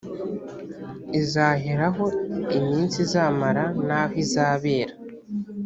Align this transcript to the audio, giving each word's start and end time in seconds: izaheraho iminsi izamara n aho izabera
izaheraho 1.21 2.05
iminsi 2.59 2.95
izamara 3.05 3.63
n 3.87 3.89
aho 3.99 4.11
izabera 4.23 4.93